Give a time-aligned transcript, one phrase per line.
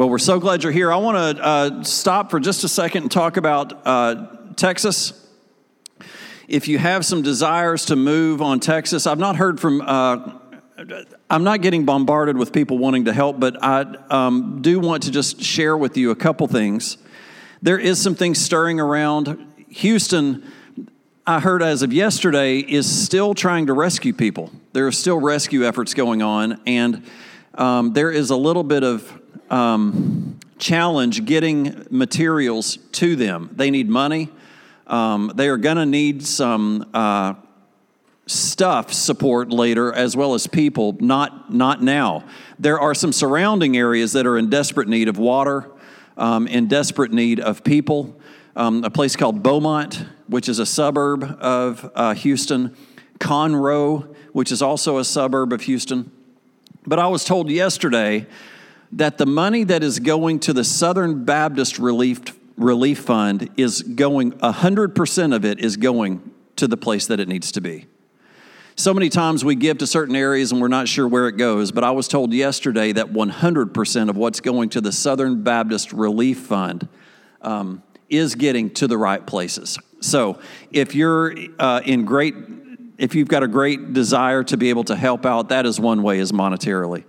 [0.00, 0.90] Well, we're so glad you're here.
[0.90, 5.28] I want to uh, stop for just a second and talk about uh, Texas.
[6.48, 10.38] If you have some desires to move on Texas, I've not heard from, uh,
[11.28, 15.10] I'm not getting bombarded with people wanting to help, but I um, do want to
[15.10, 16.96] just share with you a couple things.
[17.60, 19.66] There is some things stirring around.
[19.68, 20.50] Houston,
[21.26, 24.50] I heard as of yesterday, is still trying to rescue people.
[24.72, 27.04] There are still rescue efforts going on, and
[27.54, 29.20] um, there is a little bit of
[29.50, 33.50] um, challenge getting materials to them.
[33.52, 34.28] They need money.
[34.86, 37.34] Um, they are going to need some uh,
[38.26, 40.96] stuff support later, as well as people.
[41.00, 42.24] Not not now.
[42.58, 45.70] There are some surrounding areas that are in desperate need of water,
[46.16, 48.16] um, in desperate need of people.
[48.56, 52.76] Um, a place called Beaumont, which is a suburb of uh, Houston.
[53.20, 56.10] Conroe, which is also a suburb of Houston.
[56.86, 58.26] But I was told yesterday
[58.92, 62.20] that the money that is going to the Southern Baptist Relief,
[62.56, 67.52] Relief Fund is going, 100% of it is going to the place that it needs
[67.52, 67.86] to be.
[68.76, 71.70] So many times we give to certain areas and we're not sure where it goes,
[71.70, 76.38] but I was told yesterday that 100% of what's going to the Southern Baptist Relief
[76.40, 76.88] Fund
[77.42, 79.78] um, is getting to the right places.
[80.00, 80.38] So
[80.72, 82.34] if you're uh, in great,
[82.96, 86.02] if you've got a great desire to be able to help out, that is one
[86.02, 87.04] way is monetarily.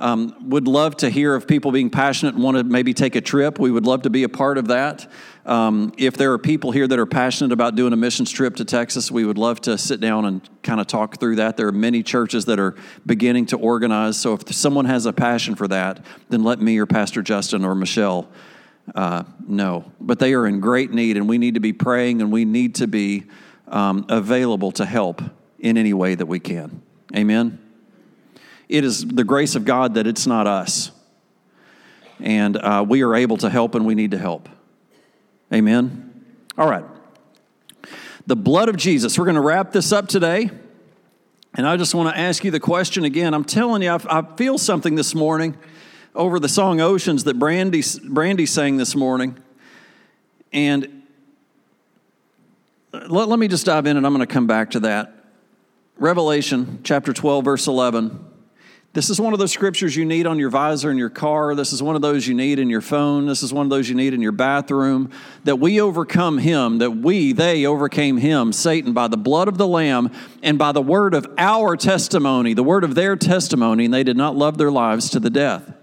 [0.00, 3.20] Um, would love to hear of people being passionate and want to maybe take a
[3.20, 3.58] trip.
[3.58, 5.10] We would love to be a part of that.
[5.46, 8.64] Um, if there are people here that are passionate about doing a missions trip to
[8.64, 11.56] Texas, we would love to sit down and kind of talk through that.
[11.56, 12.74] There are many churches that are
[13.06, 14.18] beginning to organize.
[14.18, 17.74] So if someone has a passion for that, then let me or Pastor Justin or
[17.74, 18.28] Michelle
[18.94, 19.90] uh, know.
[20.00, 22.76] But they are in great need, and we need to be praying and we need
[22.76, 23.24] to be
[23.68, 25.22] um, available to help
[25.58, 26.82] in any way that we can.
[27.14, 27.63] Amen
[28.68, 30.90] it is the grace of God that it's not us.
[32.20, 34.48] And uh, we are able to help and we need to help.
[35.52, 36.24] Amen?
[36.56, 36.84] All right.
[38.26, 39.18] The blood of Jesus.
[39.18, 40.50] We're going to wrap this up today.
[41.56, 43.34] And I just want to ask you the question again.
[43.34, 45.56] I'm telling you, I, I feel something this morning
[46.14, 49.36] over the song Oceans that Brandy, Brandy sang this morning.
[50.52, 51.02] And
[52.92, 55.12] let, let me just dive in and I'm going to come back to that.
[55.96, 58.33] Revelation chapter 12, verse 11.
[58.94, 61.56] This is one of those scriptures you need on your visor in your car.
[61.56, 63.26] This is one of those you need in your phone.
[63.26, 65.10] This is one of those you need in your bathroom.
[65.42, 69.66] That we overcome him, that we, they overcame him, Satan, by the blood of the
[69.66, 70.12] Lamb
[70.44, 74.16] and by the word of our testimony, the word of their testimony, and they did
[74.16, 75.74] not love their lives to the death.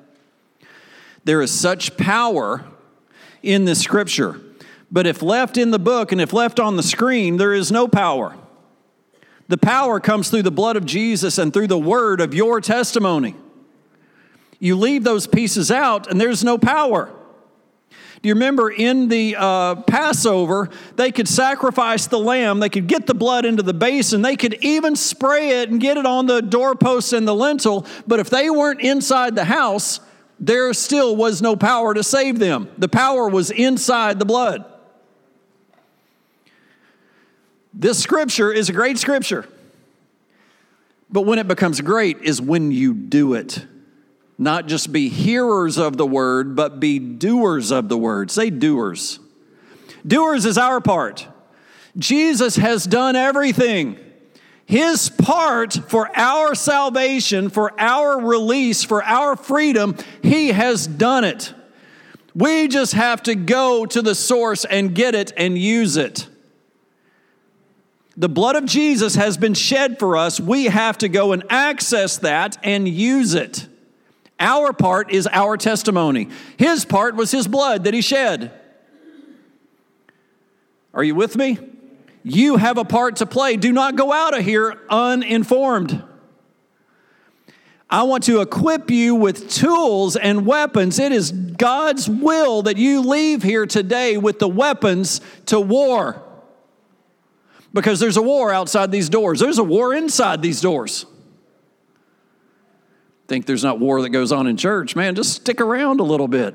[1.25, 2.63] There is such power
[3.43, 4.39] in this scripture.
[4.89, 7.89] But if left in the book and if left on the screen, there is no
[7.89, 8.37] power.
[9.47, 13.35] The power comes through the blood of Jesus and through the word of your testimony.
[14.59, 17.11] You leave those pieces out, and there's no power.
[18.21, 23.07] Do you remember in the uh, Passover, they could sacrifice the lamb, they could get
[23.07, 26.39] the blood into the basin, they could even spray it and get it on the
[26.41, 29.99] doorposts and the lintel, but if they weren't inside the house,
[30.39, 32.69] there still was no power to save them.
[32.77, 34.65] The power was inside the blood.
[37.73, 39.47] This scripture is a great scripture.
[41.09, 43.65] But when it becomes great is when you do it.
[44.37, 48.31] Not just be hearers of the word, but be doers of the word.
[48.31, 49.19] Say doers.
[50.05, 51.27] Doers is our part.
[51.97, 53.97] Jesus has done everything.
[54.65, 61.53] His part for our salvation, for our release, for our freedom, He has done it.
[62.33, 66.27] We just have to go to the source and get it and use it.
[68.17, 70.39] The blood of Jesus has been shed for us.
[70.39, 73.67] We have to go and access that and use it.
[74.39, 76.29] Our part is our testimony.
[76.57, 78.51] His part was his blood that he shed.
[80.93, 81.57] Are you with me?
[82.23, 83.55] You have a part to play.
[83.55, 86.03] Do not go out of here uninformed.
[87.89, 90.99] I want to equip you with tools and weapons.
[90.99, 96.23] It is God's will that you leave here today with the weapons to war
[97.73, 101.05] because there's a war outside these doors, there's a war inside these doors.
[103.27, 106.27] Think there's not war that goes on in church, man, just stick around a little
[106.27, 106.53] bit.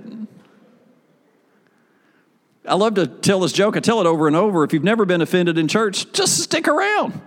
[2.68, 3.76] I love to tell this joke.
[3.76, 4.64] I tell it over and over.
[4.64, 7.20] If you've never been offended in church, just stick around.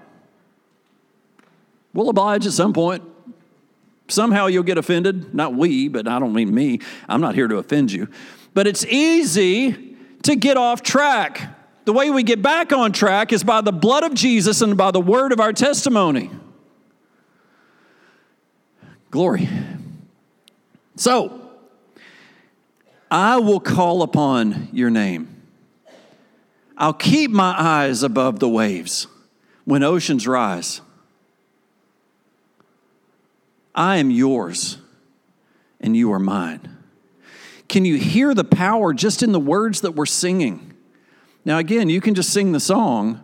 [1.94, 3.04] We'll oblige at some point.
[4.10, 5.34] Somehow you'll get offended.
[5.34, 6.80] Not we, but I don't mean me.
[7.08, 8.10] I'm not here to offend you.
[8.54, 11.49] But it's easy to get off track.
[11.86, 14.92] The way we get back on track is by the blood of Jesus and by
[14.92, 16.30] the word of our testimony.
[19.12, 19.50] Glory.
[20.96, 21.50] So,
[23.10, 25.36] I will call upon your name.
[26.78, 29.08] I'll keep my eyes above the waves
[29.66, 30.82] when oceans rise.
[33.74, 34.78] I am yours
[35.82, 36.78] and you are mine.
[37.68, 40.69] Can you hear the power just in the words that we're singing?
[41.46, 43.24] Now, again, you can just sing the song,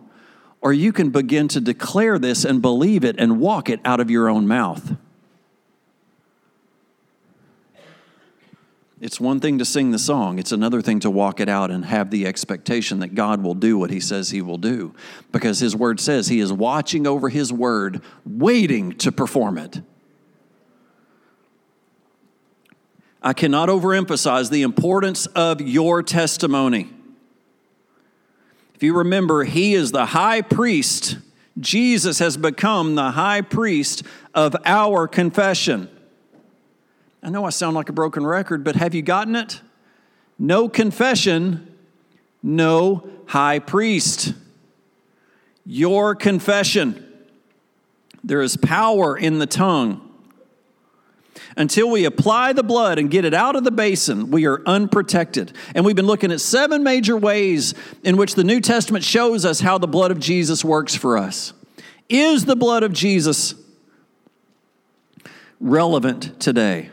[0.60, 4.10] or you can begin to declare this and believe it and walk it out of
[4.10, 4.96] your own mouth.
[8.98, 11.84] It's one thing to sing the song, it's another thing to walk it out and
[11.84, 14.94] have the expectation that God will do what He says He will do.
[15.32, 19.82] Because His Word says He is watching over His Word, waiting to perform it.
[23.22, 26.95] I cannot overemphasize the importance of your testimony.
[28.76, 31.16] If you remember, He is the high priest.
[31.58, 34.02] Jesus has become the high priest
[34.34, 35.88] of our confession.
[37.22, 39.62] I know I sound like a broken record, but have you gotten it?
[40.38, 41.74] No confession,
[42.42, 44.34] no high priest.
[45.64, 47.02] Your confession.
[48.22, 50.05] There is power in the tongue.
[51.56, 55.52] Until we apply the blood and get it out of the basin, we are unprotected.
[55.74, 57.74] And we've been looking at seven major ways
[58.04, 61.54] in which the New Testament shows us how the blood of Jesus works for us.
[62.10, 63.54] Is the blood of Jesus
[65.58, 66.90] relevant today?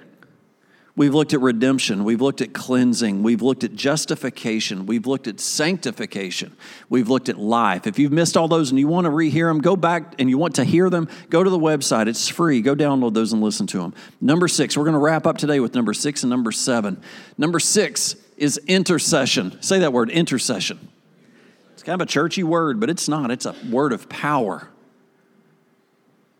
[0.95, 2.03] We've looked at redemption.
[2.03, 3.23] We've looked at cleansing.
[3.23, 4.85] We've looked at justification.
[4.85, 6.55] We've looked at sanctification.
[6.87, 7.87] We've looked at life.
[7.87, 10.37] If you've missed all those and you want to rehear them, go back and you
[10.37, 12.07] want to hear them, go to the website.
[12.07, 12.61] It's free.
[12.61, 13.95] Go download those and listen to them.
[14.21, 17.01] Number six, we're going to wrap up today with number six and number seven.
[17.39, 19.59] Number six is intercession.
[19.63, 20.89] Say that word, intercession.
[21.73, 23.31] It's kind of a churchy word, but it's not.
[23.31, 24.69] It's a word of power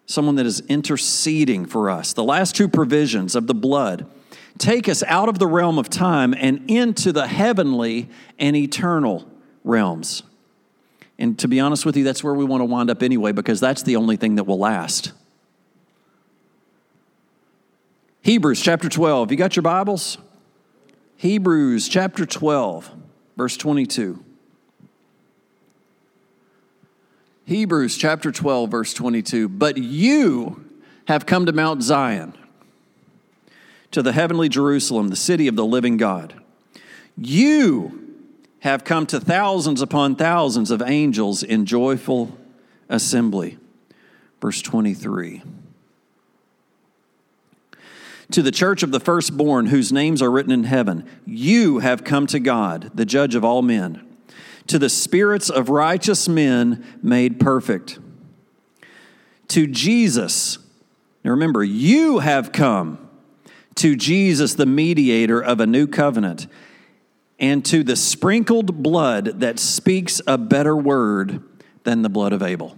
[0.06, 2.14] someone that is interceding for us.
[2.14, 4.06] The last two provisions of the blood
[4.58, 8.10] take us out of the realm of time and into the heavenly
[8.40, 9.28] and eternal
[9.64, 10.24] realms.
[11.18, 13.60] And to be honest with you, that's where we want to wind up anyway, because
[13.60, 15.12] that's the only thing that will last.
[18.22, 19.32] Hebrews chapter 12.
[19.32, 20.18] You got your Bibles?
[21.18, 22.92] Hebrews chapter 12,
[23.38, 24.24] verse 22.
[27.46, 29.50] Hebrews chapter 12, verse 22.
[29.50, 30.70] But you
[31.08, 32.34] have come to Mount Zion
[33.94, 36.34] to the heavenly Jerusalem, the city of the living God.
[37.16, 38.26] You
[38.62, 42.36] have come to thousands upon thousands of angels in joyful
[42.90, 43.58] assembly.
[44.42, 45.44] Verse 23.
[48.32, 52.26] To the church of the firstborn, whose names are written in heaven, you have come
[52.28, 54.04] to God, the judge of all men,
[54.66, 58.00] to the spirits of righteous men made perfect.
[59.50, 60.58] To Jesus,
[61.24, 63.03] now remember, you have come
[63.76, 66.48] to Jesus, the mediator of a new covenant,
[67.40, 71.44] and to the sprinkled blood that speaks a better word
[71.84, 72.78] than the blood of Abel.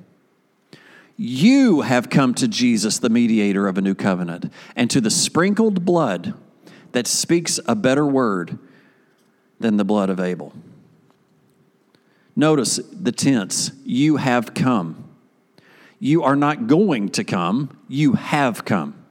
[1.18, 5.86] You have come to Jesus, the mediator of a new covenant, and to the sprinkled
[5.86, 6.34] blood
[6.92, 8.58] that speaks a better word
[9.60, 10.54] than the blood of Abel.
[12.36, 15.10] Notice the tense, you have come.
[16.00, 19.05] You are not going to come, you have come.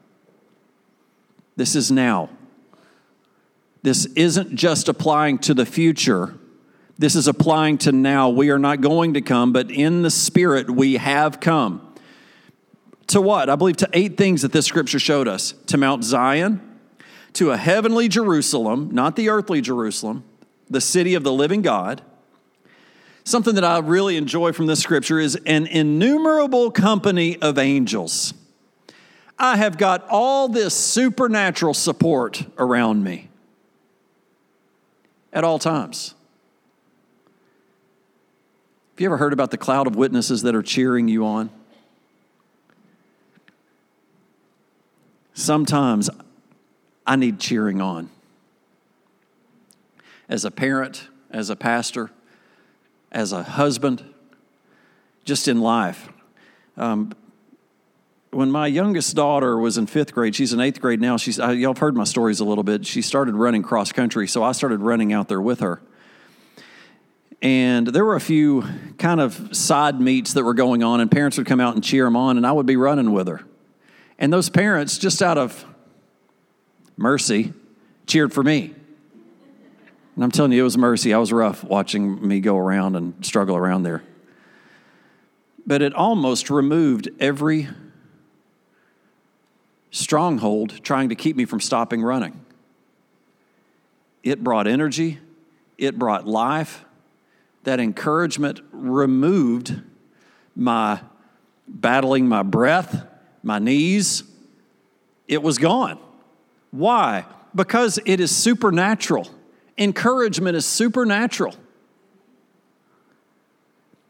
[1.56, 2.30] This is now.
[3.82, 6.34] This isn't just applying to the future.
[6.98, 8.28] This is applying to now.
[8.30, 11.94] We are not going to come, but in the Spirit, we have come.
[13.08, 13.50] To what?
[13.50, 16.60] I believe to eight things that this scripture showed us to Mount Zion,
[17.34, 20.24] to a heavenly Jerusalem, not the earthly Jerusalem,
[20.70, 22.00] the city of the living God.
[23.24, 28.34] Something that I really enjoy from this scripture is an innumerable company of angels.
[29.38, 33.28] I have got all this supernatural support around me
[35.32, 36.14] at all times.
[38.92, 41.50] Have you ever heard about the cloud of witnesses that are cheering you on?
[45.32, 46.08] Sometimes
[47.04, 48.08] I need cheering on.
[50.28, 52.12] As a parent, as a pastor,
[53.10, 54.04] as a husband,
[55.24, 56.08] just in life.
[56.76, 57.12] Um,
[58.34, 61.16] when my youngest daughter was in fifth grade, she's in eighth grade now.
[61.16, 62.84] She's I, y'all have heard my stories a little bit.
[62.84, 65.80] She started running cross country, so I started running out there with her.
[67.40, 68.64] And there were a few
[68.98, 72.04] kind of side meets that were going on, and parents would come out and cheer
[72.04, 73.42] them on, and I would be running with her.
[74.18, 75.64] And those parents, just out of
[76.96, 77.52] mercy,
[78.06, 78.74] cheered for me.
[80.14, 81.12] And I'm telling you, it was mercy.
[81.12, 84.02] I was rough watching me go around and struggle around there.
[85.66, 87.68] But it almost removed every
[89.94, 92.38] stronghold trying to keep me from stopping running.
[94.24, 95.18] it brought energy,
[95.78, 96.84] it brought life.
[97.62, 99.80] That encouragement removed
[100.56, 101.00] my
[101.68, 103.06] battling my breath,
[103.42, 104.24] my knees.
[105.28, 105.98] It was gone.
[106.70, 107.24] Why?
[107.54, 109.28] Because it is supernatural.
[109.78, 111.54] Encouragement is supernatural.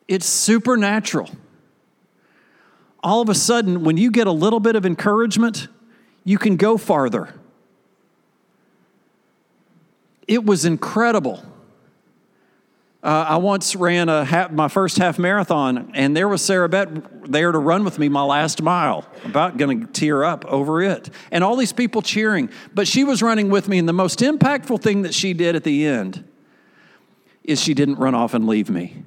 [0.08, 1.30] It's supernatural.
[3.04, 5.68] All of a sudden, when you get a little bit of encouragement,
[6.24, 7.34] you can go farther.
[10.26, 11.44] It was incredible.
[13.02, 17.30] Uh, I once ran a half, my first half marathon, and there was Sarah Bett
[17.30, 19.06] there to run with me my last mile.
[19.26, 22.48] About going to tear up over it, and all these people cheering.
[22.72, 25.64] But she was running with me, and the most impactful thing that she did at
[25.64, 26.24] the end
[27.42, 29.04] is she didn't run off and leave me.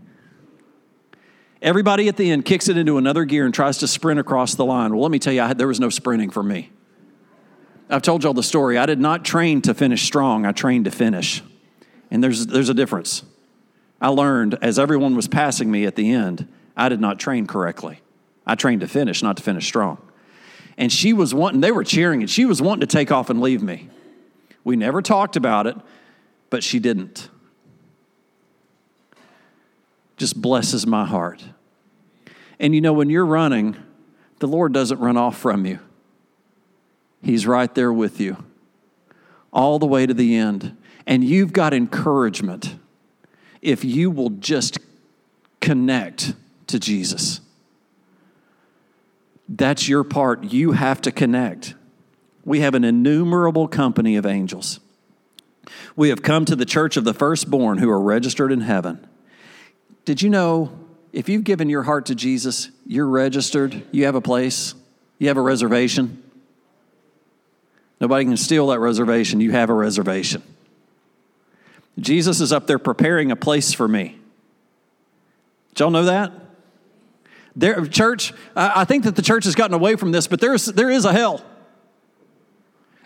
[1.67, 4.63] Everybody at the end kicks it into another gear and tries to sprint across the
[4.63, 4.93] line.
[4.93, 6.71] Well, let me tell you, had, there was no sprinting for me.
[7.89, 8.77] I've told y'all the story.
[8.77, 11.43] I did not train to finish strong, I trained to finish.
[12.09, 13.23] And there's, there's a difference.
[13.99, 16.47] I learned as everyone was passing me at the end,
[16.77, 17.99] I did not train correctly.
[18.45, 19.97] I trained to finish, not to finish strong.
[20.77, 23.41] And she was wanting, they were cheering, and she was wanting to take off and
[23.41, 23.89] leave me.
[24.63, 25.75] We never talked about it,
[26.49, 27.27] but she didn't.
[30.15, 31.43] Just blesses my heart.
[32.59, 33.75] And you know, when you're running,
[34.39, 35.79] the Lord doesn't run off from you,
[37.21, 38.43] He's right there with you
[39.51, 40.77] all the way to the end.
[41.05, 42.75] And you've got encouragement
[43.61, 44.77] if you will just
[45.61, 46.33] connect
[46.67, 47.41] to Jesus.
[49.49, 50.43] That's your part.
[50.43, 51.73] You have to connect.
[52.45, 54.79] We have an innumerable company of angels.
[55.95, 59.05] We have come to the church of the firstborn who are registered in heaven.
[60.05, 60.71] Did you know
[61.11, 64.75] if you've given your heart to Jesus, you're registered, you have a place,
[65.19, 66.23] you have a reservation?
[67.99, 69.39] Nobody can steal that reservation.
[69.41, 70.43] You have a reservation.
[71.99, 74.19] Jesus is up there preparing a place for me.
[75.69, 76.31] Did y'all know that?
[77.55, 80.91] There, church, I think that the church has gotten away from this, but there's, there
[80.91, 81.43] is a hell.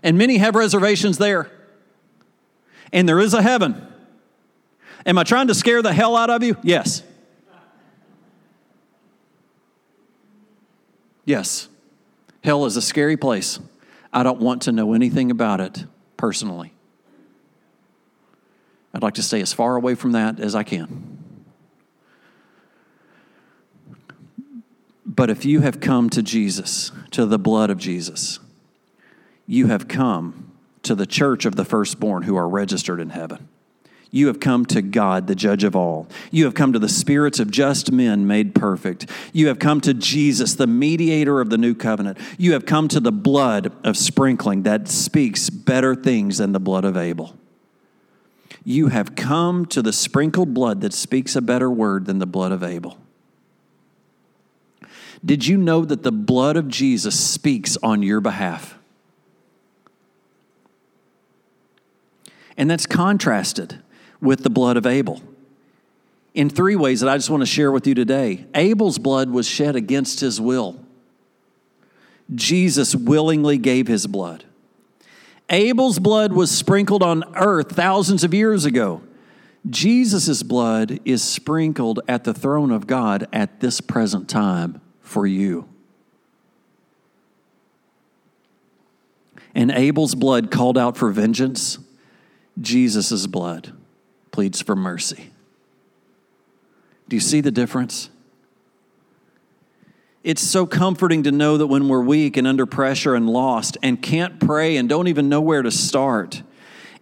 [0.03, 1.49] And many have reservations there.
[2.91, 3.87] And there is a heaven.
[5.05, 6.57] Am I trying to scare the hell out of you?
[6.63, 7.03] Yes.
[11.31, 11.69] Yes.
[12.43, 13.57] Hell is a scary place.
[14.11, 15.85] I don't want to know anything about it
[16.17, 16.73] personally.
[18.93, 21.23] I'd like to stay as far away from that as I can.
[25.05, 28.41] But if you have come to Jesus, to the blood of Jesus,
[29.47, 30.51] you have come
[30.83, 33.47] to the church of the firstborn who are registered in heaven.
[34.13, 36.05] You have come to God, the judge of all.
[36.31, 39.09] You have come to the spirits of just men made perfect.
[39.31, 42.17] You have come to Jesus, the mediator of the new covenant.
[42.37, 46.83] You have come to the blood of sprinkling that speaks better things than the blood
[46.83, 47.37] of Abel.
[48.65, 52.51] You have come to the sprinkled blood that speaks a better word than the blood
[52.51, 52.97] of Abel.
[55.23, 58.77] Did you know that the blood of Jesus speaks on your behalf?
[62.57, 63.81] And that's contrasted
[64.21, 65.21] with the blood of Abel
[66.33, 68.45] in three ways that I just want to share with you today.
[68.55, 70.79] Abel's blood was shed against his will,
[72.33, 74.45] Jesus willingly gave his blood.
[75.49, 79.01] Abel's blood was sprinkled on earth thousands of years ago.
[79.69, 85.67] Jesus' blood is sprinkled at the throne of God at this present time for you.
[89.53, 91.79] And Abel's blood called out for vengeance.
[92.61, 93.73] Jesus' blood
[94.31, 95.31] pleads for mercy.
[97.07, 98.09] Do you see the difference?
[100.23, 104.01] It's so comforting to know that when we're weak and under pressure and lost and
[104.01, 106.43] can't pray and don't even know where to start,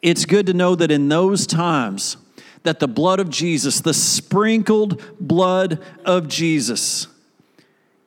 [0.01, 2.17] it's good to know that in those times
[2.63, 7.07] that the blood of Jesus, the sprinkled blood of Jesus,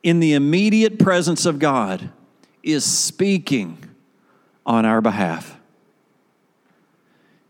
[0.01, 2.09] in the immediate presence of God,
[2.63, 3.77] is speaking
[4.65, 5.57] on our behalf.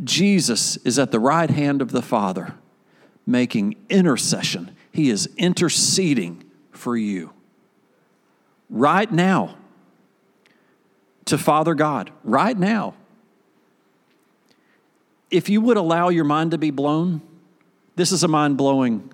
[0.04, 2.56] Jesus is at the right hand of the Father,
[3.26, 4.76] making intercession.
[4.92, 7.32] He is interceding for you
[8.70, 9.56] right now
[11.26, 12.96] to Father God, right now.
[15.32, 17.22] If you would allow your mind to be blown,
[17.96, 19.12] this is a mind blowing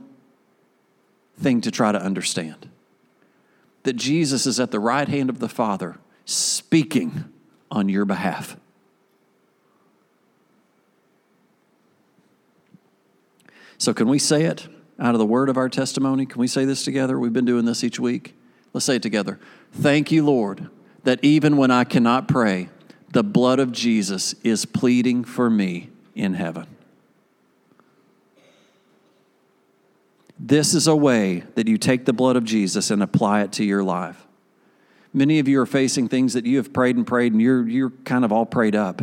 [1.37, 2.69] thing to try to understand.
[3.83, 7.25] That Jesus is at the right hand of the Father speaking
[7.71, 8.57] on your behalf.
[13.79, 14.67] So, can we say it
[14.99, 16.25] out of the word of our testimony?
[16.25, 17.17] Can we say this together?
[17.17, 18.35] We've been doing this each week.
[18.73, 19.39] Let's say it together.
[19.71, 20.69] Thank you, Lord,
[21.05, 22.67] that even when I cannot pray,
[23.13, 26.67] the blood of Jesus is pleading for me in heaven.
[30.37, 33.63] This is a way that you take the blood of Jesus and apply it to
[33.63, 34.27] your life.
[35.13, 37.89] Many of you are facing things that you have prayed and prayed, and you're, you're
[38.03, 39.01] kind of all prayed up.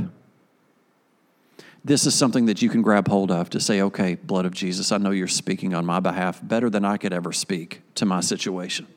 [1.86, 4.90] This is something that you can grab hold of to say, okay, blood of Jesus,
[4.90, 8.18] I know you're speaking on my behalf better than I could ever speak to my
[8.18, 8.88] situation.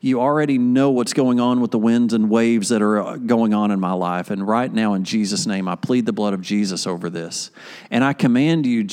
[0.00, 3.54] You already know what's going on with the winds and waves that are uh, going
[3.54, 4.30] on in my life.
[4.30, 7.52] And right now, in Jesus' name, I plead the blood of Jesus over this.
[7.88, 8.84] And I command you,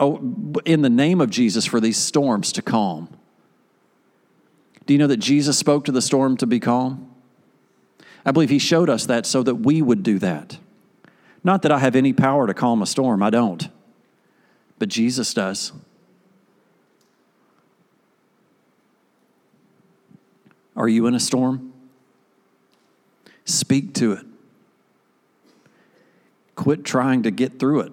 [0.00, 0.16] oh,
[0.64, 3.14] in the name of Jesus, for these storms to calm.
[4.86, 7.14] Do you know that Jesus spoke to the storm to be calm?
[8.24, 10.56] I believe he showed us that so that we would do that.
[11.42, 13.68] Not that I have any power to calm a storm, I don't.
[14.78, 15.72] But Jesus does.
[20.76, 21.72] Are you in a storm?
[23.44, 24.26] Speak to it.
[26.54, 27.92] Quit trying to get through it.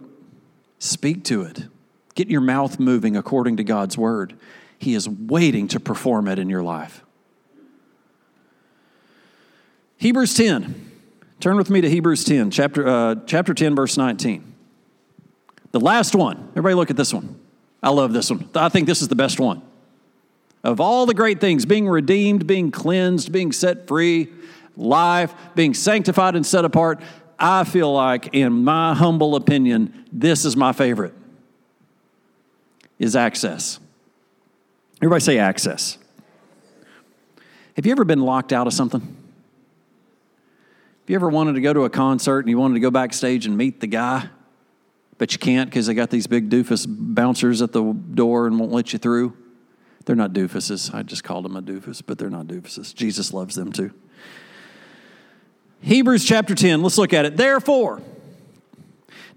[0.80, 1.68] Speak to it.
[2.16, 4.38] Get your mouth moving according to God's word.
[4.80, 7.04] He is waiting to perform it in your life.
[9.98, 10.87] Hebrews 10.
[11.39, 14.56] Turn with me to Hebrews 10, chapter, uh, chapter 10, verse 19.
[15.72, 16.48] The last one.
[16.51, 17.39] Everybody look at this one.
[17.84, 18.50] I love this one.
[18.56, 19.62] I think this is the best one.
[20.63, 24.29] Of all the great things, being redeemed, being cleansed, being set free,
[24.75, 27.01] life, being sanctified and set apart,
[27.38, 31.13] I feel like, in my humble opinion, this is my favorite
[33.00, 33.79] is access.
[34.98, 36.00] Everybody say access.
[37.75, 39.17] Have you ever been locked out of something?
[41.08, 43.46] Have you ever wanted to go to a concert and you wanted to go backstage
[43.46, 44.28] and meet the guy,
[45.18, 48.74] but you can't because they got these big doofus bouncers at the door and won't
[48.74, 49.34] let you through?
[50.04, 50.94] They're not doofuses.
[50.94, 52.94] I just called them a doofus, but they're not doofuses.
[52.94, 53.94] Jesus loves them too.
[55.80, 57.38] Hebrews chapter 10, let's look at it.
[57.38, 58.02] Therefore,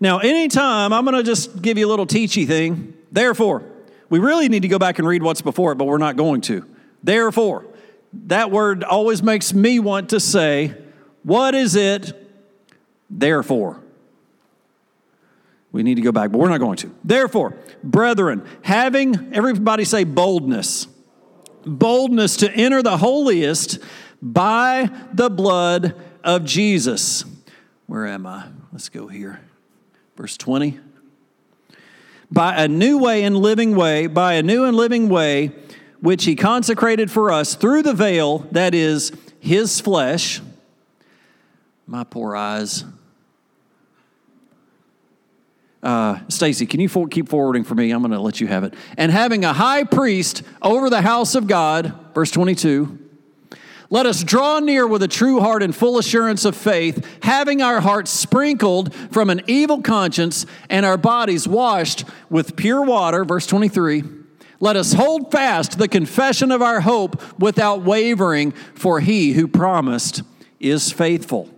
[0.00, 3.62] now, anytime I'm going to just give you a little teachy thing, therefore,
[4.08, 6.40] we really need to go back and read what's before it, but we're not going
[6.40, 6.66] to.
[7.04, 7.64] Therefore,
[8.12, 10.74] that word always makes me want to say,
[11.22, 12.12] What is it,
[13.08, 13.82] therefore?
[15.72, 16.94] We need to go back, but we're not going to.
[17.04, 20.88] Therefore, brethren, having, everybody say boldness,
[21.64, 23.78] boldness to enter the holiest
[24.20, 27.24] by the blood of Jesus.
[27.86, 28.46] Where am I?
[28.72, 29.40] Let's go here.
[30.16, 30.78] Verse 20.
[32.32, 35.52] By a new way and living way, by a new and living way,
[36.00, 40.40] which he consecrated for us through the veil, that is his flesh.
[41.90, 42.84] My poor eyes.
[45.82, 47.90] Uh, Stacy, can you for- keep forwarding for me?
[47.90, 48.74] I'm going to let you have it.
[48.96, 52.96] And having a high priest over the house of God, verse 22.
[53.92, 57.80] Let us draw near with a true heart and full assurance of faith, having our
[57.80, 63.24] hearts sprinkled from an evil conscience and our bodies washed with pure water.
[63.24, 64.04] Verse 23.
[64.60, 70.22] Let us hold fast the confession of our hope without wavering, for he who promised
[70.60, 71.50] is faithful.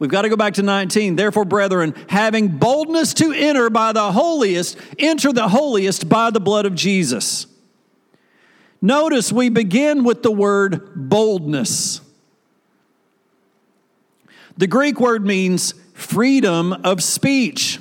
[0.00, 1.16] We've got to go back to 19.
[1.16, 6.64] Therefore, brethren, having boldness to enter by the holiest, enter the holiest by the blood
[6.64, 7.46] of Jesus.
[8.80, 12.00] Notice we begin with the word boldness.
[14.56, 17.78] The Greek word means freedom of speech.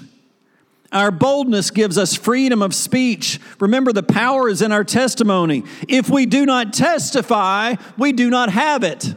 [0.91, 3.39] Our boldness gives us freedom of speech.
[3.61, 5.63] Remember, the power is in our testimony.
[5.87, 9.15] If we do not testify, we do not have it.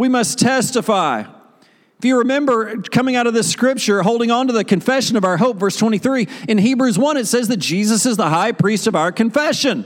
[0.00, 1.24] We must testify.
[1.98, 5.36] If you remember coming out of this scripture, holding on to the confession of our
[5.36, 8.96] hope, verse 23, in Hebrews 1, it says that Jesus is the high priest of
[8.96, 9.84] our confession.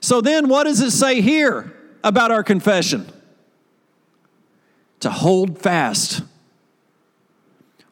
[0.00, 1.72] So then, what does it say here
[2.02, 3.06] about our confession?
[4.98, 6.22] To hold fast.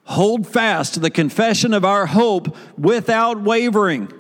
[0.03, 4.13] Hold fast to the confession of our hope without wavering.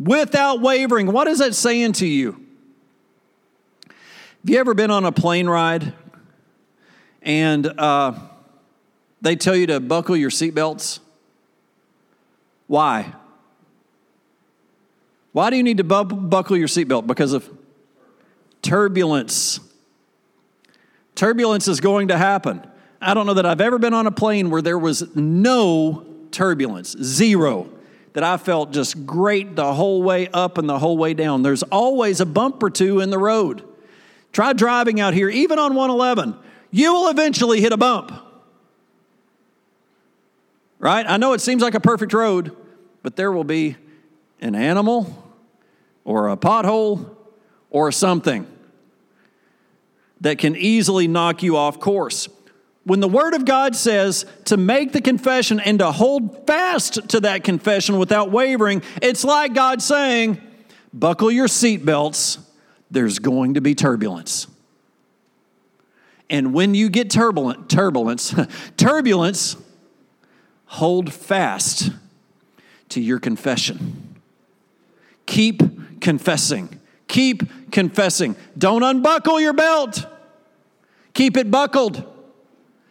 [0.00, 1.10] Without wavering.
[1.10, 2.47] What is that saying to you?
[4.42, 5.92] Have you ever been on a plane ride
[7.22, 8.12] and uh,
[9.20, 11.00] they tell you to buckle your seatbelts?
[12.68, 13.14] Why?
[15.32, 17.08] Why do you need to bu- buckle your seatbelt?
[17.08, 17.50] Because of
[18.62, 19.58] turbulence.
[21.16, 22.64] Turbulence is going to happen.
[23.00, 26.96] I don't know that I've ever been on a plane where there was no turbulence,
[27.02, 27.68] zero,
[28.12, 31.42] that I felt just great the whole way up and the whole way down.
[31.42, 33.64] There's always a bump or two in the road.
[34.32, 36.36] Try driving out here, even on 111.
[36.70, 38.12] You will eventually hit a bump.
[40.78, 41.04] Right?
[41.08, 42.56] I know it seems like a perfect road,
[43.02, 43.76] but there will be
[44.40, 45.32] an animal
[46.04, 47.16] or a pothole
[47.70, 48.46] or something
[50.20, 52.28] that can easily knock you off course.
[52.84, 57.20] When the Word of God says to make the confession and to hold fast to
[57.20, 60.40] that confession without wavering, it's like God saying,
[60.92, 62.38] Buckle your seatbelts,
[62.90, 64.46] there's going to be turbulence.
[66.30, 68.34] And when you get turbulent, turbulence,
[68.76, 69.56] turbulence,
[70.66, 71.90] hold fast
[72.90, 74.16] to your confession.
[75.26, 76.80] Keep confessing.
[77.06, 78.36] Keep confessing.
[78.56, 80.06] Don't unbuckle your belt.
[81.14, 82.02] Keep it buckled.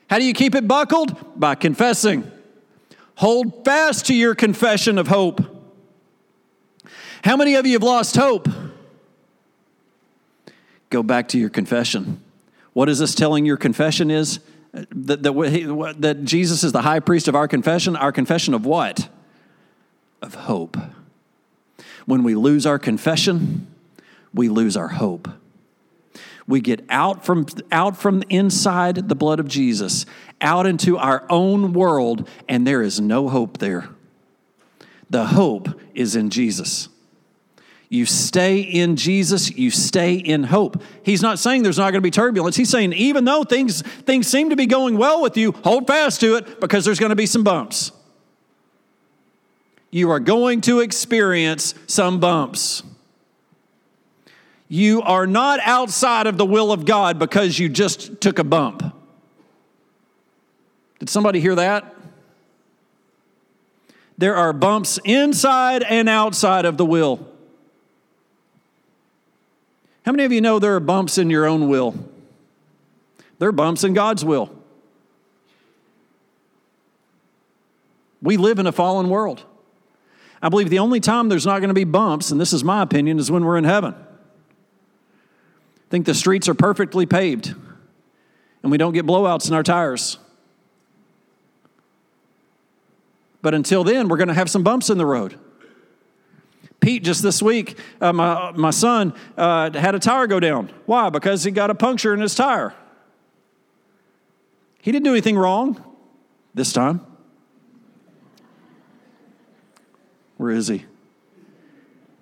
[0.09, 1.39] How do you keep it buckled?
[1.39, 2.29] By confessing.
[3.15, 5.41] Hold fast to your confession of hope.
[7.23, 8.47] How many of you have lost hope?
[10.89, 12.21] Go back to your confession.
[12.73, 14.39] What is this telling your confession is?
[14.71, 17.95] That, that, that Jesus is the high priest of our confession.
[17.95, 19.09] Our confession of what?
[20.21, 20.77] Of hope.
[22.05, 23.67] When we lose our confession,
[24.33, 25.27] we lose our hope.
[26.47, 30.05] We get out from, out from inside the blood of Jesus,
[30.39, 33.89] out into our own world, and there is no hope there.
[35.09, 36.87] The hope is in Jesus.
[37.89, 40.81] You stay in Jesus, you stay in hope.
[41.03, 42.57] He's not saying there's not going to be turbulence.
[42.57, 46.19] He's saying even though things, things seem to be going well with you, hold fast
[46.21, 47.93] to it because there's going to be some bumps.
[49.89, 52.83] You are going to experience some bumps.
[54.67, 58.83] You are not outside of the will of God because you just took a bump.
[60.99, 61.95] Did somebody hear that?
[64.17, 67.25] There are bumps inside and outside of the will.
[70.07, 71.93] How many of you know there are bumps in your own will?
[73.39, 74.49] There are bumps in God's will.
[78.21, 79.43] We live in a fallen world.
[80.41, 82.83] I believe the only time there's not going to be bumps, and this is my
[82.83, 87.53] opinion, is when we're in heaven I think the streets are perfectly paved
[88.63, 90.19] and we don't get blowouts in our tires.
[93.41, 95.37] But until then, we're going to have some bumps in the road.
[96.79, 100.71] Pete, just this week, uh, my, my son uh, had a tire go down.
[100.85, 101.09] Why?
[101.09, 102.73] Because he got a puncture in his tire.
[104.81, 105.83] He didn't do anything wrong
[106.53, 107.05] this time.
[110.37, 110.85] Where is he?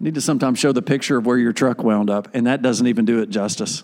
[0.06, 2.86] need to sometimes show the picture of where your truck wound up, and that doesn't
[2.88, 3.84] even do it justice.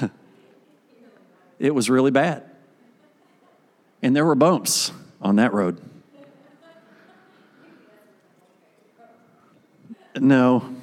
[1.58, 2.44] it was really bad.
[4.02, 5.80] And there were bumps on that road.
[10.16, 10.74] No.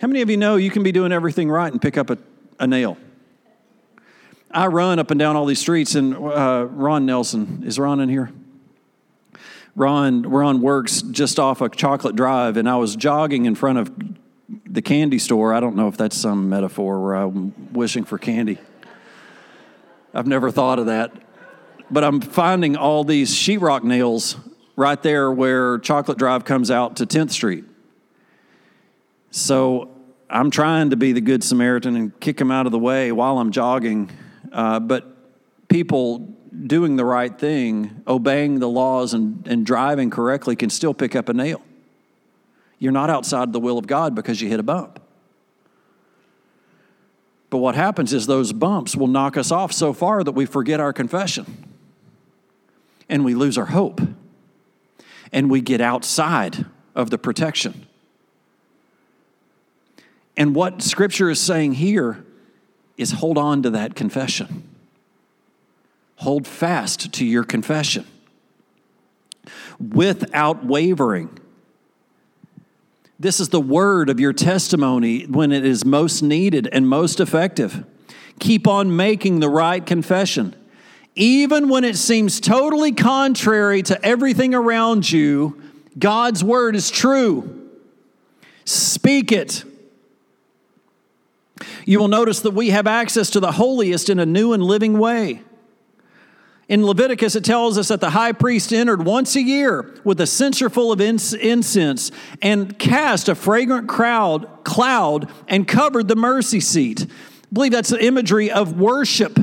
[0.00, 2.18] How many of you know you can be doing everything right and pick up a,
[2.58, 2.96] a nail?
[4.50, 8.08] I run up and down all these streets, and uh, Ron Nelson, is Ron in
[8.08, 8.30] here?
[9.74, 13.92] Ron, Ron works just off a chocolate drive, and I was jogging in front of
[14.64, 15.52] the candy store.
[15.52, 18.58] I don't know if that's some metaphor where I'm wishing for candy.
[20.14, 21.12] I've never thought of that.
[21.90, 24.36] But I'm finding all these sheetrock nails
[24.76, 27.64] right there where Chocolate Drive comes out to 10th Street.
[29.30, 29.90] So
[30.30, 33.38] I'm trying to be the Good Samaritan and kick them out of the way while
[33.38, 34.10] I'm jogging.
[34.52, 35.06] Uh, but
[35.68, 36.34] people
[36.66, 41.28] doing the right thing, obeying the laws, and, and driving correctly can still pick up
[41.28, 41.62] a nail.
[42.78, 45.00] You're not outside the will of God because you hit a bump.
[47.48, 50.80] But what happens is those bumps will knock us off so far that we forget
[50.80, 51.64] our confession
[53.08, 54.00] and we lose our hope
[55.32, 57.86] and we get outside of the protection.
[60.36, 62.24] And what Scripture is saying here
[62.96, 64.68] is hold on to that confession.
[66.16, 68.06] Hold fast to your confession
[69.78, 71.38] without wavering.
[73.18, 77.84] This is the word of your testimony when it is most needed and most effective.
[78.38, 80.54] Keep on making the right confession.
[81.16, 85.60] Even when it seems totally contrary to everything around you,
[85.98, 87.70] God's word is true.
[88.66, 89.64] Speak it.
[91.86, 94.98] You will notice that we have access to the holiest in a new and living
[94.98, 95.40] way.
[96.68, 100.26] In Leviticus, it tells us that the high priest entered once a year with a
[100.26, 102.10] censer full of incense
[102.42, 107.06] and cast a fragrant crowd, cloud and covered the mercy seat.
[107.08, 109.38] I believe that's the imagery of worship.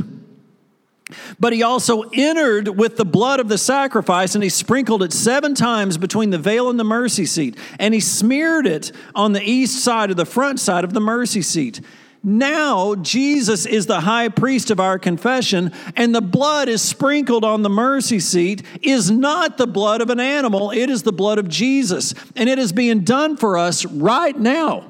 [1.39, 5.55] But he also entered with the blood of the sacrifice and he sprinkled it seven
[5.55, 7.57] times between the veil and the mercy seat.
[7.79, 11.41] And he smeared it on the east side of the front side of the mercy
[11.41, 11.81] seat.
[12.25, 17.63] Now, Jesus is the high priest of our confession, and the blood is sprinkled on
[17.63, 21.49] the mercy seat is not the blood of an animal, it is the blood of
[21.49, 22.13] Jesus.
[22.37, 24.89] And it is being done for us right now.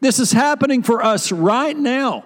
[0.00, 2.24] This is happening for us right now.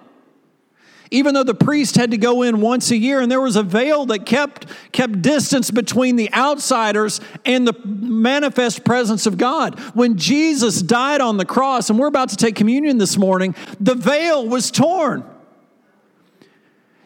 [1.11, 3.63] Even though the priest had to go in once a year and there was a
[3.63, 9.77] veil that kept kept distance between the outsiders and the manifest presence of God.
[9.93, 13.93] When Jesus died on the cross and we're about to take communion this morning the
[13.93, 15.25] veil was torn.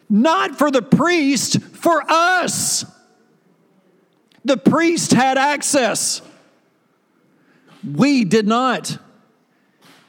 [0.08, 2.86] Not for the priest for us.
[4.46, 6.22] The priest had access.
[7.84, 9.00] We did not.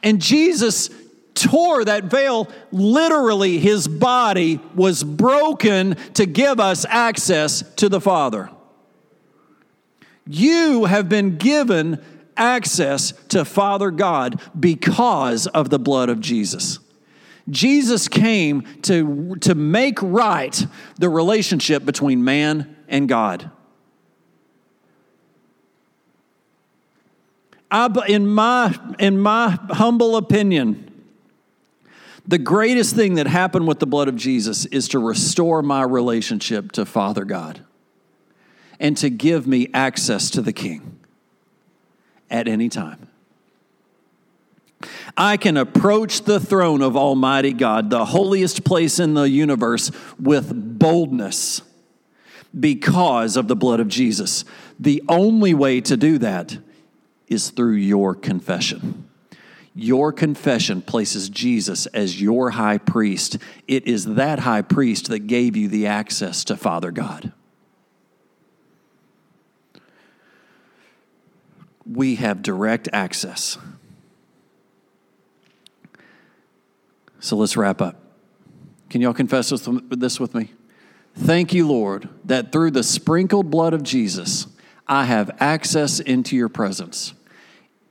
[0.03, 0.91] And Jesus
[1.37, 2.49] tore that veil.
[2.71, 8.49] Literally, his body was broken to give us access to the Father.
[10.25, 12.03] You have been given
[12.35, 16.79] access to Father God because of the blood of Jesus.
[17.49, 20.65] Jesus came to, to make right
[20.97, 23.49] the relationship between man and God.
[27.71, 30.86] I, in, my, in my humble opinion,
[32.27, 36.73] the greatest thing that happened with the blood of Jesus is to restore my relationship
[36.73, 37.61] to Father God
[38.79, 40.99] and to give me access to the King
[42.29, 43.07] at any time.
[45.15, 50.77] I can approach the throne of Almighty God, the holiest place in the universe, with
[50.77, 51.63] boldness
[52.57, 54.45] because of the blood of Jesus.
[54.79, 56.57] The only way to do that
[57.27, 59.06] is through your confession.
[59.79, 63.37] Your confession places Jesus as your high priest.
[63.67, 67.31] It is that high priest that gave you the access to Father God.
[71.85, 73.59] We have direct access.
[77.19, 78.01] So let's wrap up.
[78.89, 79.51] Can y'all confess
[79.91, 80.53] this with me?
[81.13, 84.47] Thank you, Lord, that through the sprinkled blood of Jesus,
[84.87, 87.13] I have access into your presence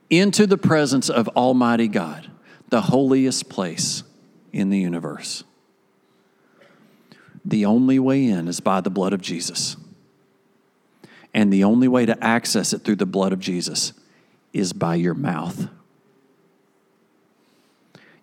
[0.09, 2.29] into the presence of Almighty God,
[2.69, 4.03] the holiest place
[4.53, 5.43] in the universe.
[7.43, 9.77] The only way in is by the blood of Jesus.
[11.33, 13.93] And the only way to access it through the blood of Jesus
[14.53, 15.67] is by your mouth,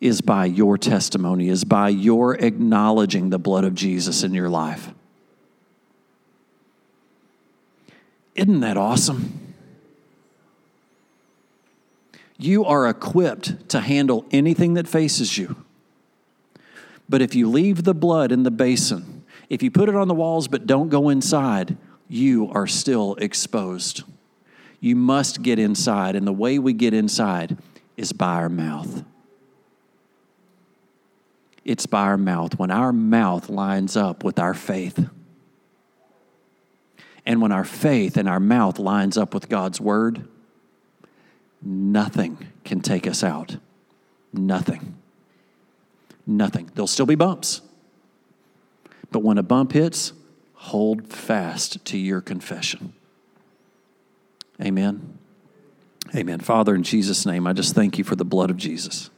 [0.00, 4.90] is by your testimony, is by your acknowledging the blood of Jesus in your life.
[8.34, 9.43] Isn't that awesome?
[12.36, 15.56] You are equipped to handle anything that faces you.
[17.08, 20.14] But if you leave the blood in the basin, if you put it on the
[20.14, 21.76] walls but don't go inside,
[22.08, 24.02] you are still exposed.
[24.80, 27.56] You must get inside, and the way we get inside
[27.96, 29.04] is by our mouth.
[31.64, 32.58] It's by our mouth.
[32.58, 35.08] When our mouth lines up with our faith,
[37.24, 40.28] and when our faith and our mouth lines up with God's word,
[41.64, 43.57] Nothing can take us out.
[44.33, 44.96] Nothing.
[46.27, 46.70] Nothing.
[46.74, 47.62] There'll still be bumps.
[49.11, 50.12] But when a bump hits,
[50.55, 52.92] hold fast to your confession.
[54.61, 55.18] Amen.
[56.14, 56.40] Amen.
[56.40, 59.11] Father, in Jesus' name, I just thank you for the blood of Jesus.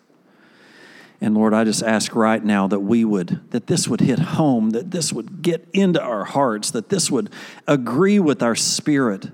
[1.21, 4.71] And Lord, I just ask right now that we would, that this would hit home,
[4.71, 7.31] that this would get into our hearts, that this would
[7.67, 9.31] agree with our spirit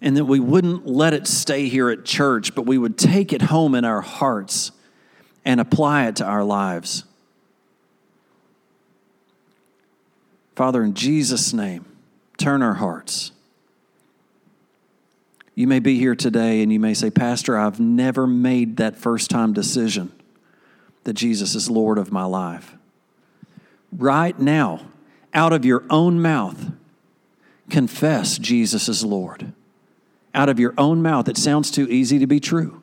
[0.00, 3.42] and that we wouldn't let it stay here at church, but we would take it
[3.42, 4.70] home in our hearts
[5.44, 7.04] and apply it to our lives.
[10.54, 11.84] Father, in Jesus' name,
[12.36, 13.32] turn our hearts.
[15.54, 19.30] You may be here today and you may say, Pastor, I've never made that first
[19.30, 20.12] time decision
[21.04, 22.76] that Jesus is Lord of my life.
[23.90, 24.82] Right now,
[25.34, 26.72] out of your own mouth,
[27.70, 29.52] confess Jesus is Lord
[30.38, 31.28] out of your own mouth.
[31.28, 32.80] It sounds too easy to be true.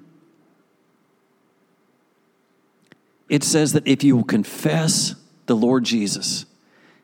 [3.30, 5.15] It says that if you will confess
[5.46, 6.46] the Lord Jesus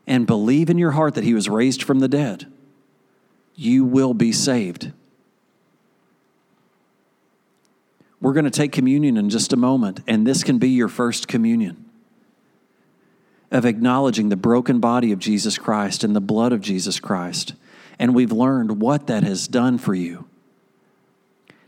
[0.06, 2.52] and believe in your heart that he was raised from the dead,
[3.56, 4.92] you will be saved.
[8.20, 11.30] We're going to take communion in just a moment, and this can be your first
[11.30, 11.86] communion
[13.52, 17.54] of acknowledging the broken body of Jesus Christ and the blood of Jesus Christ.
[17.98, 20.28] And we've learned what that has done for you.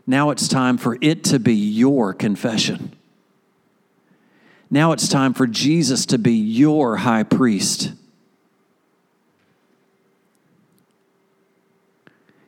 [0.06, 2.94] Now it's time for it to be your confession.
[4.70, 7.92] Now it's time for Jesus to be your high priest.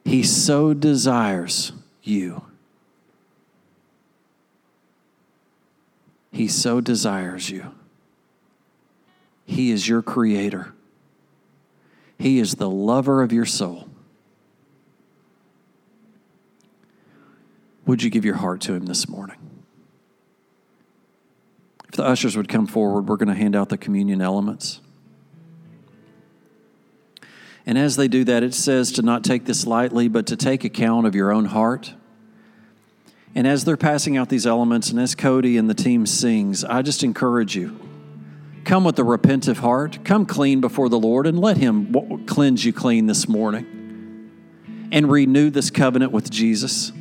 [0.05, 2.45] He so desires you.
[6.31, 7.73] He so desires you.
[9.47, 10.75] He is your creator.
[12.19, 13.88] He is the lover of your soul.
[17.87, 19.37] Would you give your heart to Him this morning?
[21.88, 24.81] If the ushers would come forward, we're going to hand out the communion elements.
[27.64, 30.64] And as they do that, it says to not take this lightly, but to take
[30.64, 31.94] account of your own heart.
[33.35, 36.83] And as they're passing out these elements, and as Cody and the team sings, I
[36.83, 37.79] just encourage you
[38.64, 42.72] come with a repentant heart, come clean before the Lord, and let Him cleanse you
[42.72, 43.75] clean this morning.
[44.90, 46.92] And renew this covenant with Jesus.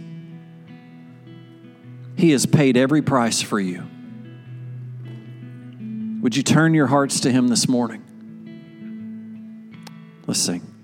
[2.18, 3.84] He has paid every price for you.
[6.22, 8.02] Would you turn your hearts to Him this morning?
[10.26, 10.75] Let's sing.